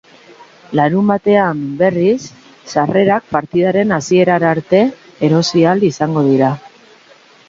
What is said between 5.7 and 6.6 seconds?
ahal izango dira.